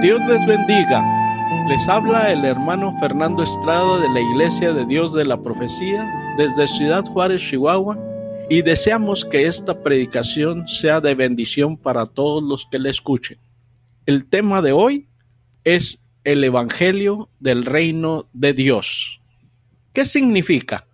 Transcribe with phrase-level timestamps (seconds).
[0.00, 1.02] Dios les bendiga.
[1.68, 6.68] Les habla el hermano Fernando Estrada de la Iglesia de Dios de la Profecía desde
[6.68, 7.98] Ciudad Juárez, Chihuahua,
[8.48, 13.38] y deseamos que esta predicación sea de bendición para todos los que la escuchen.
[14.06, 15.08] El tema de hoy
[15.64, 19.20] es el Evangelio del Reino de Dios.
[19.92, 20.86] ¿Qué significa?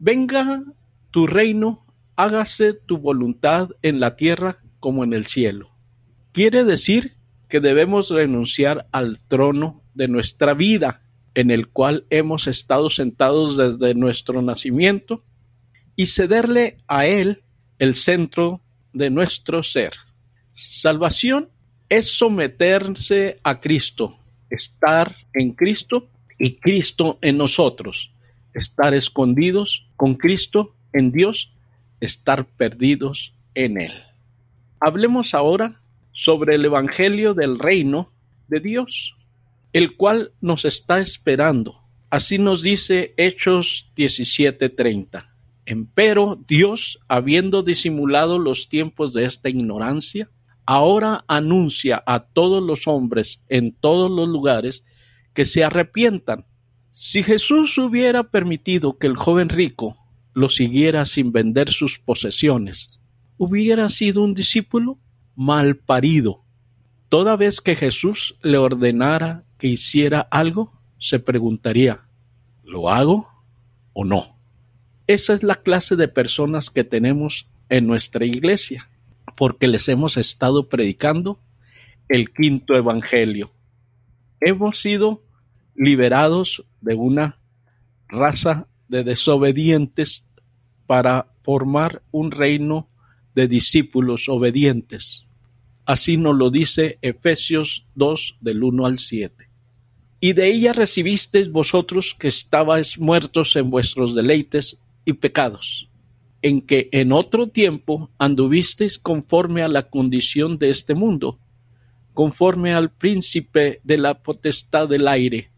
[0.00, 0.64] Venga
[1.12, 5.70] tu reino, hágase tu voluntad en la tierra como en el cielo.
[6.32, 7.17] Quiere decir
[7.48, 11.02] que debemos renunciar al trono de nuestra vida,
[11.34, 15.24] en el cual hemos estado sentados desde nuestro nacimiento,
[15.96, 17.42] y cederle a Él
[17.78, 18.60] el centro
[18.92, 19.92] de nuestro ser.
[20.52, 21.48] Salvación
[21.88, 24.18] es someterse a Cristo,
[24.50, 28.12] estar en Cristo y Cristo en nosotros,
[28.54, 31.52] estar escondidos con Cristo en Dios,
[32.00, 33.92] estar perdidos en Él.
[34.80, 35.80] Hablemos ahora
[36.18, 38.12] sobre el Evangelio del reino
[38.48, 39.14] de Dios,
[39.72, 41.84] el cual nos está esperando.
[42.10, 45.32] Así nos dice Hechos 17:30.
[45.64, 50.28] Empero Dios, habiendo disimulado los tiempos de esta ignorancia,
[50.66, 54.84] ahora anuncia a todos los hombres en todos los lugares
[55.34, 56.46] que se arrepientan.
[56.90, 59.96] Si Jesús hubiera permitido que el joven rico
[60.34, 62.98] lo siguiera sin vender sus posesiones,
[63.36, 64.98] ¿hubiera sido un discípulo?
[65.38, 66.42] Mal parido.
[67.08, 72.08] Toda vez que Jesús le ordenara que hiciera algo, se preguntaría,
[72.64, 73.28] ¿lo hago
[73.92, 74.36] o no?
[75.06, 78.90] Esa es la clase de personas que tenemos en nuestra iglesia,
[79.36, 81.38] porque les hemos estado predicando
[82.08, 83.52] el quinto evangelio.
[84.40, 85.22] Hemos sido
[85.76, 87.38] liberados de una
[88.08, 90.24] raza de desobedientes
[90.88, 92.88] para formar un reino
[93.36, 95.27] de discípulos obedientes.
[95.88, 99.48] Así nos lo dice Efesios 2 del 1 al 7.
[100.20, 104.76] Y de ella recibisteis vosotros que estabais muertos en vuestros deleites
[105.06, 105.88] y pecados,
[106.42, 111.38] en que en otro tiempo anduvisteis conforme a la condición de este mundo,
[112.12, 115.50] conforme al príncipe de la potestad del aire,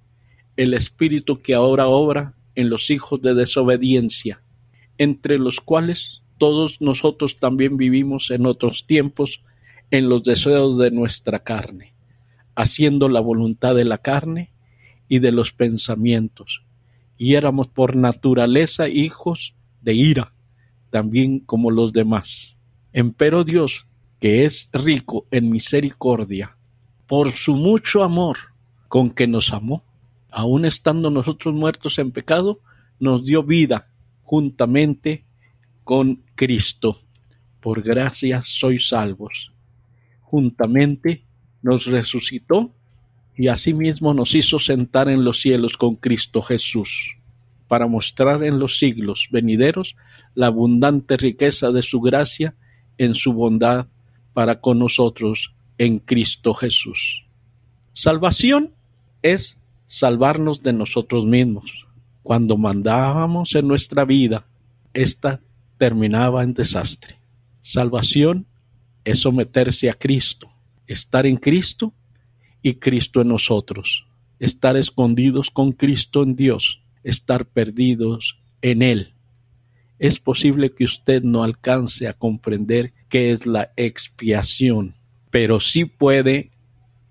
[0.57, 4.41] el espíritu que ahora obra en los hijos de desobediencia,
[4.97, 9.43] entre los cuales todos nosotros también vivimos en otros tiempos,
[9.91, 11.95] en los deseos de nuestra carne,
[12.55, 14.53] haciendo la voluntad de la carne
[15.09, 16.63] y de los pensamientos,
[17.17, 20.33] y éramos por naturaleza hijos de ira,
[20.91, 22.59] también como los demás.
[22.93, 23.87] Empero Dios,
[24.21, 26.57] que es rico en misericordia,
[27.07, 28.39] por su mucho amor
[28.89, 29.85] con que nos amó,
[30.31, 32.61] aun estando nosotros muertos en pecado,
[33.01, 33.89] nos dio vida
[34.23, 35.25] juntamente
[35.83, 36.99] con Cristo.
[37.61, 39.53] Por gracia sois salvos
[40.31, 41.25] juntamente
[41.61, 42.71] nos resucitó
[43.37, 47.17] y asimismo nos hizo sentar en los cielos con Cristo Jesús,
[47.69, 49.97] para mostrar en los siglos venideros
[50.35, 52.55] la abundante riqueza de su gracia
[52.97, 53.89] en su bondad
[54.33, 57.25] para con nosotros en Cristo Jesús.
[57.93, 58.73] Salvación
[59.23, 61.87] es salvarnos de nosotros mismos.
[62.23, 64.45] Cuando mandábamos en nuestra vida,
[64.95, 65.41] esta
[65.79, 67.17] terminaba en desastre.
[67.63, 68.47] Salvación
[69.05, 70.51] es someterse a Cristo,
[70.87, 71.93] estar en Cristo
[72.63, 74.07] y Cristo en nosotros,
[74.39, 79.15] estar escondidos con Cristo en Dios, estar perdidos en Él.
[79.99, 84.95] Es posible que usted no alcance a comprender qué es la expiación,
[85.31, 86.51] pero sí puede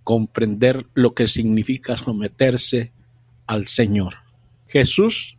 [0.03, 2.91] comprender lo que significa someterse
[3.45, 4.15] al Señor.
[4.67, 5.37] Jesús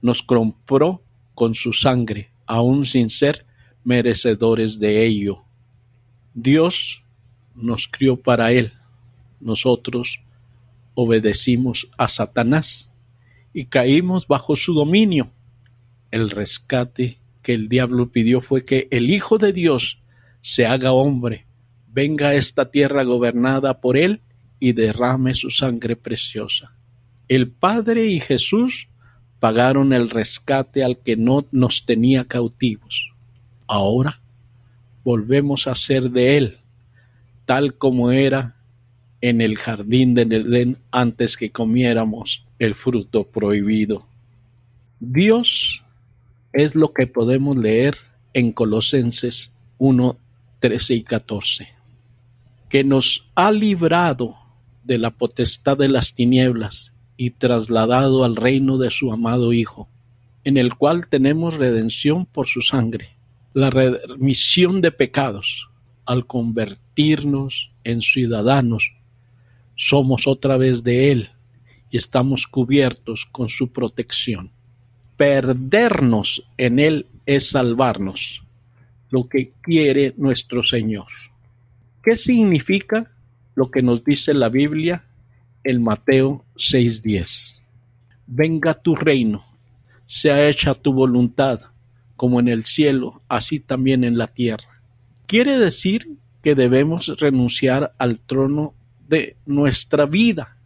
[0.00, 1.02] nos compró
[1.34, 3.46] con su sangre, aun sin ser
[3.84, 5.44] merecedores de ello.
[6.34, 7.02] Dios
[7.54, 8.72] nos crió para Él.
[9.40, 10.20] Nosotros
[10.94, 12.90] obedecimos a Satanás
[13.52, 15.30] y caímos bajo su dominio.
[16.10, 19.98] El rescate que el diablo pidió fue que el Hijo de Dios
[20.40, 21.46] se haga hombre,
[21.88, 24.20] venga a esta tierra gobernada por Él
[24.58, 26.74] y derrame su sangre preciosa.
[27.28, 28.88] El Padre y Jesús
[29.40, 33.10] pagaron el rescate al que no nos tenía cautivos.
[33.66, 34.20] Ahora
[35.04, 36.58] volvemos a ser de Él,
[37.44, 38.56] tal como era
[39.20, 44.06] en el jardín de Edén antes que comiéramos el fruto prohibido.
[45.00, 45.82] Dios
[46.52, 47.96] es lo que podemos leer
[48.34, 50.16] en Colosenses 1,
[50.60, 51.68] 13 y 14,
[52.68, 54.36] que nos ha librado
[54.84, 59.88] de la potestad de las tinieblas y trasladado al reino de su amado Hijo,
[60.44, 63.21] en el cual tenemos redención por su sangre
[63.54, 65.68] la remisión de pecados
[66.06, 68.92] al convertirnos en ciudadanos
[69.76, 71.30] somos otra vez de Él
[71.90, 74.50] y estamos cubiertos con su protección.
[75.16, 78.42] Perdernos en Él es salvarnos,
[79.10, 81.08] lo que quiere nuestro Señor.
[82.02, 83.12] ¿Qué significa
[83.54, 85.04] lo que nos dice la Biblia
[85.64, 87.62] en Mateo 6:10?
[88.26, 89.44] Venga tu reino,
[90.06, 91.71] sea hecha tu voluntad,
[92.16, 94.82] como en el cielo, así también en la tierra.
[95.26, 98.74] Quiere decir que debemos renunciar al trono
[99.08, 100.56] de nuestra vida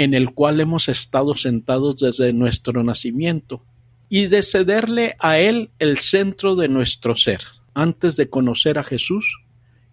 [0.00, 3.62] en el cual hemos estado sentados desde nuestro nacimiento,
[4.08, 7.42] y de cederle a Él el centro de nuestro ser.
[7.74, 9.26] Antes de conocer a Jesús,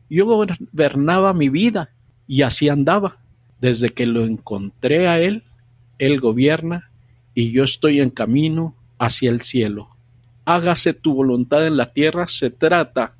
[0.09, 1.91] yo gobernaba mi vida
[2.25, 3.17] y así andaba.
[3.59, 5.43] Desde que lo encontré a Él,
[5.99, 6.89] Él gobierna
[7.33, 9.96] y yo estoy en camino hacia el cielo.
[10.47, 13.17] Hágase tu voluntad en la tierra, se trata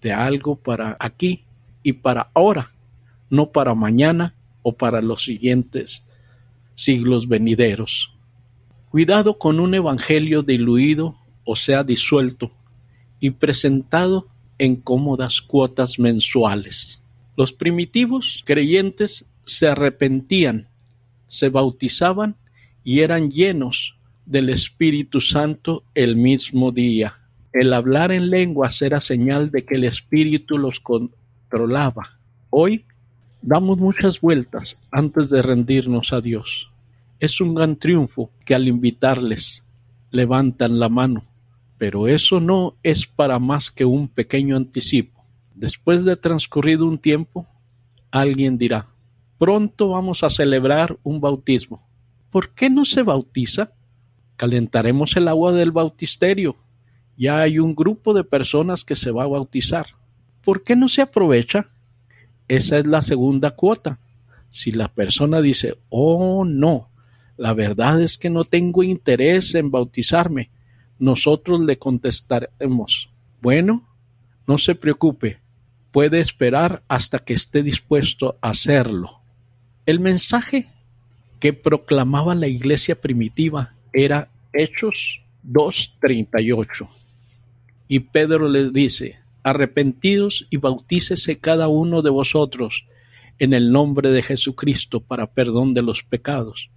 [0.00, 1.42] de algo para aquí
[1.82, 2.70] y para ahora,
[3.28, 6.04] no para mañana o para los siguientes
[6.76, 8.14] siglos venideros.
[8.88, 12.52] Cuidado con un evangelio diluido, o sea, disuelto,
[13.18, 17.02] y presentado en cómodas cuotas mensuales.
[17.36, 20.68] Los primitivos creyentes se arrepentían,
[21.26, 22.36] se bautizaban
[22.84, 23.96] y eran llenos
[24.30, 27.14] del Espíritu Santo el mismo día.
[27.52, 32.20] El hablar en lenguas era señal de que el Espíritu los controlaba.
[32.48, 32.84] Hoy
[33.42, 36.70] damos muchas vueltas antes de rendirnos a Dios.
[37.18, 39.64] Es un gran triunfo que al invitarles
[40.12, 41.24] levantan la mano,
[41.76, 45.24] pero eso no es para más que un pequeño anticipo.
[45.56, 47.48] Después de transcurrido un tiempo,
[48.12, 48.86] alguien dirá,
[49.38, 51.84] pronto vamos a celebrar un bautismo.
[52.30, 53.72] ¿Por qué no se bautiza?
[54.40, 56.56] Calentaremos el agua del bautisterio.
[57.18, 59.88] Ya hay un grupo de personas que se va a bautizar.
[60.42, 61.66] ¿Por qué no se aprovecha?
[62.48, 63.98] Esa es la segunda cuota.
[64.48, 66.88] Si la persona dice, oh no,
[67.36, 70.48] la verdad es que no tengo interés en bautizarme.
[70.98, 73.10] Nosotros le contestaremos,
[73.42, 73.86] bueno,
[74.46, 75.38] no se preocupe,
[75.92, 79.20] puede esperar hasta que esté dispuesto a hacerlo.
[79.84, 80.70] El mensaje
[81.40, 86.88] que proclamaba la iglesia primitiva era Hechos 2.38.
[87.88, 92.84] Y Pedro le dice, arrepentidos y bautícese cada uno de vosotros
[93.38, 96.70] en el nombre de Jesucristo para perdón de los pecados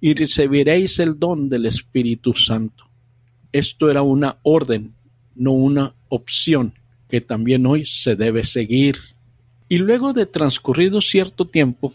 [0.00, 2.84] y recibiréis el don del Espíritu Santo.
[3.52, 4.94] Esto era una orden,
[5.34, 6.74] no una opción,
[7.08, 8.96] que también hoy se debe seguir.
[9.68, 11.92] Y luego de transcurrido cierto tiempo,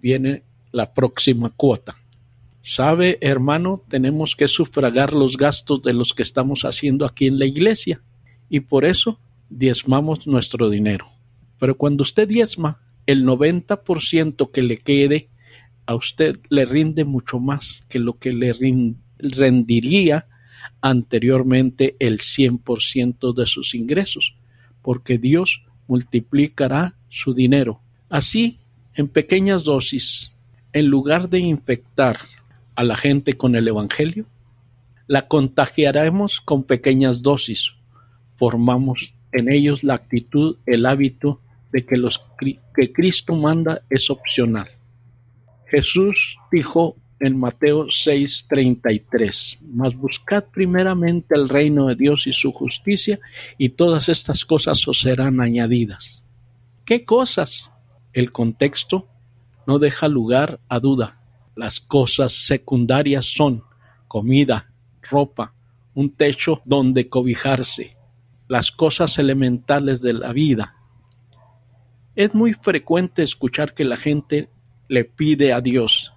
[0.00, 0.42] viene
[0.72, 1.99] la próxima cuota.
[2.62, 7.46] Sabe, hermano, tenemos que sufragar los gastos de los que estamos haciendo aquí en la
[7.46, 8.02] iglesia
[8.50, 9.18] y por eso
[9.48, 11.06] diezmamos nuestro dinero.
[11.58, 15.30] Pero cuando usted diezma, el 90% que le quede
[15.86, 18.54] a usted le rinde mucho más que lo que le
[19.18, 20.28] rendiría
[20.82, 24.36] anteriormente el 100% de sus ingresos,
[24.82, 27.80] porque Dios multiplicará su dinero.
[28.08, 28.58] Así,
[28.94, 30.32] en pequeñas dosis,
[30.72, 32.18] en lugar de infectar
[32.80, 34.24] a la gente con el Evangelio,
[35.06, 37.74] la contagiaremos con pequeñas dosis.
[38.36, 44.70] Formamos en ellos la actitud, el hábito de que, los, que Cristo manda es opcional.
[45.66, 53.20] Jesús dijo en Mateo 6:33, mas buscad primeramente el reino de Dios y su justicia,
[53.58, 56.24] y todas estas cosas os serán añadidas.
[56.86, 57.72] ¿Qué cosas?
[58.14, 59.06] El contexto
[59.66, 61.19] no deja lugar a duda.
[61.60, 63.64] Las cosas secundarias son
[64.08, 65.52] comida, ropa,
[65.92, 67.98] un techo donde cobijarse,
[68.48, 70.74] las cosas elementales de la vida.
[72.16, 74.48] Es muy frecuente escuchar que la gente
[74.88, 76.14] le pide a Dios,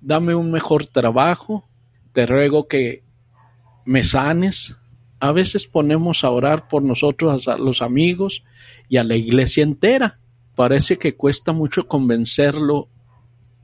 [0.00, 1.68] dame un mejor trabajo,
[2.14, 3.04] te ruego que
[3.84, 4.74] me sanes.
[5.20, 8.42] A veces ponemos a orar por nosotros a los amigos
[8.88, 10.18] y a la iglesia entera.
[10.54, 12.88] Parece que cuesta mucho convencerlo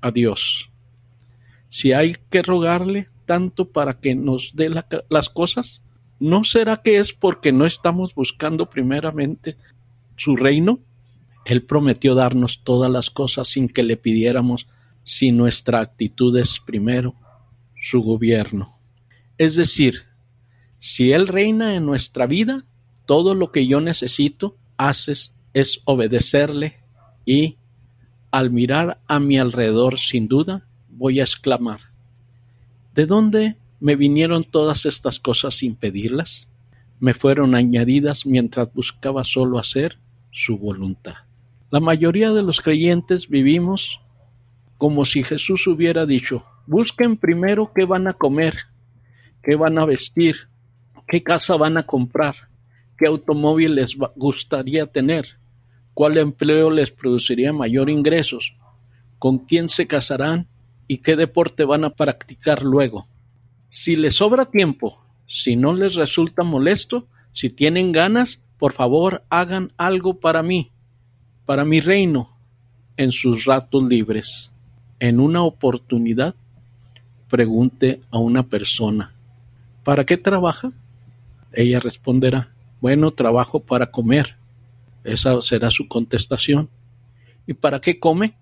[0.02, 0.68] a Dios.
[1.68, 4.70] Si hay que rogarle tanto para que nos dé
[5.08, 5.82] las cosas,
[6.20, 9.56] ¿no será que es porque no estamos buscando primeramente
[10.16, 10.80] su reino?
[11.44, 14.66] Él prometió darnos todas las cosas sin que le pidiéramos
[15.04, 17.14] si nuestra actitud es primero
[17.80, 18.78] su gobierno.
[19.36, 20.04] Es decir,
[20.78, 22.64] si Él reina en nuestra vida,
[23.04, 26.78] todo lo que yo necesito haces es obedecerle
[27.26, 27.58] y
[28.30, 31.80] al mirar a mi alrededor sin duda voy a exclamar,
[32.94, 36.48] ¿de dónde me vinieron todas estas cosas sin pedirlas?
[37.00, 39.98] Me fueron añadidas mientras buscaba solo hacer
[40.30, 41.14] su voluntad.
[41.70, 44.00] La mayoría de los creyentes vivimos
[44.78, 48.54] como si Jesús hubiera dicho, busquen primero qué van a comer,
[49.42, 50.48] qué van a vestir,
[51.06, 52.34] qué casa van a comprar,
[52.98, 55.38] qué automóvil les gustaría tener,
[55.94, 58.56] cuál empleo les produciría mayor ingresos,
[59.18, 60.48] con quién se casarán
[60.86, 63.06] y qué deporte van a practicar luego.
[63.68, 69.72] Si les sobra tiempo, si no les resulta molesto, si tienen ganas, por favor hagan
[69.76, 70.70] algo para mí,
[71.46, 72.36] para mi reino,
[72.96, 74.50] en sus ratos libres.
[75.00, 76.34] En una oportunidad,
[77.28, 79.12] pregunte a una persona,
[79.82, 80.72] ¿para qué trabaja?
[81.52, 84.36] Ella responderá, bueno, trabajo para comer.
[85.04, 86.68] Esa será su contestación.
[87.46, 88.34] ¿Y para qué come?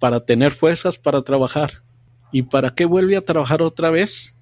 [0.00, 1.82] Para tener fuerzas para trabajar.
[2.32, 4.34] ¿Y para qué vuelve a trabajar otra vez?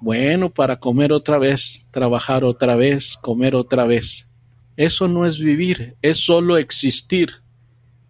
[0.00, 4.28] Bueno, para comer otra vez, trabajar otra vez, comer otra vez.
[4.76, 7.30] Eso no es vivir, es solo existir.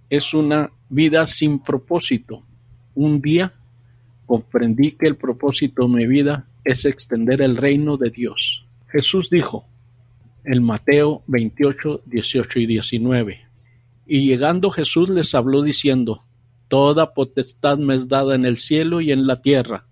[0.08, 2.44] Es una vida sin propósito.
[2.94, 3.54] Un día
[4.26, 8.64] comprendí que el propósito de mi vida es extender el reino de Dios.
[8.88, 9.66] Jesús dijo
[10.44, 13.40] en Mateo 28, 18 y 19,
[14.06, 16.24] y llegando Jesús les habló diciendo,
[16.70, 19.88] Toda potestad me es dada en el cielo y en la tierra.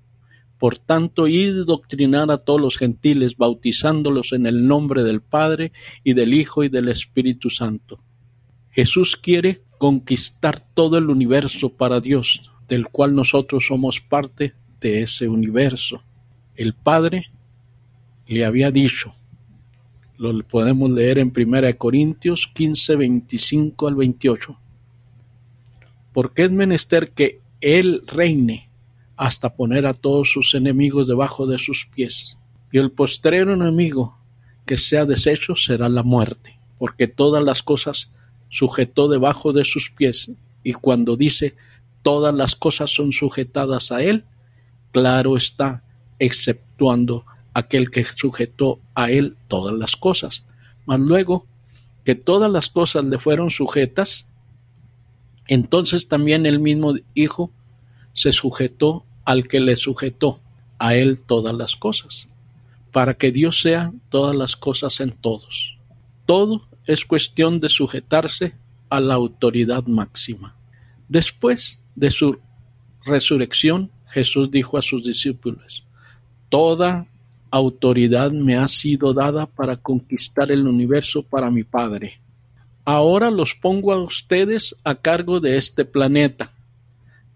[0.58, 5.72] Por tanto, id doctrinar a todos los gentiles, bautizándolos en el nombre del Padre
[6.04, 7.98] y del Hijo y del Espíritu Santo.
[8.70, 15.26] Jesús quiere conquistar todo el universo para Dios, del cual nosotros somos parte de ese
[15.26, 16.04] universo.
[16.54, 17.26] El Padre
[18.28, 19.12] le había dicho,
[20.16, 24.56] lo podemos leer en 1 Corintios 15, 25 al 28,
[26.12, 28.70] porque es menester que Él reine
[29.16, 32.38] hasta poner a todos sus enemigos debajo de sus pies.
[32.70, 34.18] Y el postrero enemigo
[34.64, 38.10] que sea deshecho será la muerte, porque todas las cosas
[38.48, 40.30] sujetó debajo de sus pies.
[40.62, 41.56] Y cuando dice
[42.02, 44.24] todas las cosas son sujetadas a él,
[44.92, 45.82] claro está,
[46.18, 47.24] exceptuando
[47.54, 50.44] aquel que sujetó a él todas las cosas.
[50.86, 51.46] Mas luego
[52.04, 54.28] que todas las cosas le fueron sujetas,
[55.48, 57.50] entonces también el mismo Hijo
[58.12, 60.40] se sujetó al que le sujetó
[60.78, 62.28] a él todas las cosas,
[62.92, 65.76] para que Dios sea todas las cosas en todos.
[66.26, 68.54] Todo es cuestión de sujetarse
[68.88, 70.54] a la autoridad máxima.
[71.08, 72.38] Después de su
[73.04, 75.84] resurrección, Jesús dijo a sus discípulos,
[76.48, 77.06] Toda
[77.50, 82.20] autoridad me ha sido dada para conquistar el universo para mi Padre.
[82.90, 86.54] Ahora los pongo a ustedes a cargo de este planeta.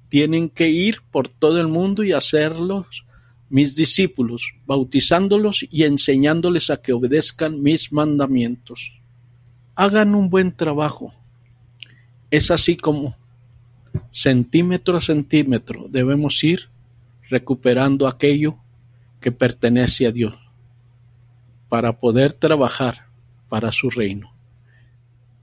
[0.08, 3.04] Tienen que ir por todo el mundo y hacerlos
[3.50, 8.92] mis discípulos, bautizándolos y enseñándoles a que obedezcan mis mandamientos
[9.74, 11.12] hagan un buen trabajo.
[12.30, 13.16] Es así como
[14.10, 16.68] centímetro a centímetro debemos ir
[17.28, 18.56] recuperando aquello
[19.20, 20.34] que pertenece a Dios
[21.68, 23.06] para poder trabajar
[23.50, 24.31] para su reino.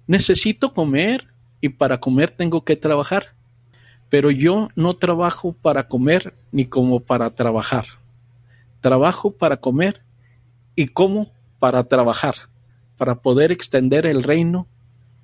[0.10, 1.28] Necesito comer
[1.62, 3.36] y para comer tengo que trabajar,
[4.10, 7.86] pero yo no trabajo para comer ni como para trabajar.
[8.82, 10.02] Trabajo para comer
[10.76, 12.50] y como para trabajar
[12.98, 14.68] para poder extender el reino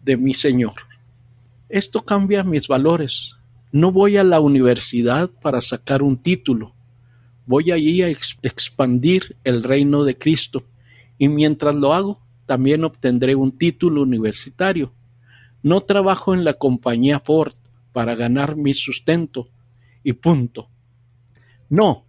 [0.04, 0.76] de mi Señor.
[1.68, 3.36] Esto cambia mis valores.
[3.72, 6.76] No voy a la universidad para sacar un título.
[7.48, 10.64] Voy allí a expandir el reino de Cristo
[11.18, 14.94] y mientras lo hago, también obtendré un título universitario.
[15.64, 17.54] No trabajo en la compañía Ford
[17.92, 19.50] para ganar mi sustento
[20.04, 20.70] y punto.
[21.70, 22.06] No,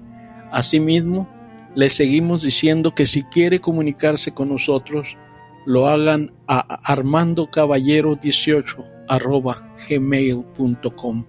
[0.52, 1.28] Asimismo,
[1.74, 5.18] les seguimos diciendo que si quiere comunicarse con nosotros,
[5.66, 11.26] lo hagan a armandocaballero18 arroba gmail.com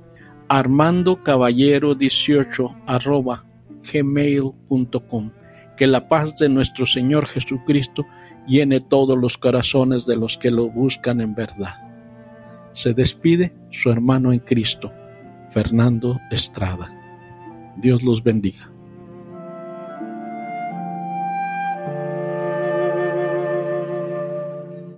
[0.48, 3.46] armandocaballero18 arroba
[3.90, 5.30] gmail.com
[5.80, 8.04] que la paz de nuestro Señor Jesucristo
[8.46, 11.72] llene todos los corazones de los que lo buscan en verdad.
[12.74, 14.92] Se despide su hermano en Cristo,
[15.48, 16.92] Fernando Estrada.
[17.78, 18.70] Dios los bendiga.